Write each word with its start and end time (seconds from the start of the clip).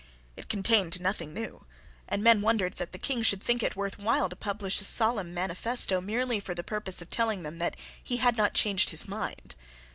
It 0.35 0.49
contained 0.49 0.99
nothing 0.99 1.31
new; 1.31 1.67
and 2.09 2.23
men 2.23 2.41
wondered 2.41 2.77
that 2.77 2.91
the 2.91 2.97
King 2.97 3.21
should 3.21 3.43
think 3.43 3.61
it 3.61 3.75
worth 3.75 3.99
while 3.99 4.29
to 4.29 4.35
publish 4.35 4.81
a 4.81 4.83
solemn 4.83 5.31
manifesto 5.31 6.01
merely 6.01 6.39
for 6.39 6.55
the 6.55 6.63
purpose 6.63 7.03
of 7.03 7.11
telling 7.11 7.43
them 7.43 7.59
that 7.59 7.75
he 8.03 8.17
had 8.17 8.35
not 8.35 8.55
changed 8.55 8.89
his 8.89 9.07
mind. 9.07 9.53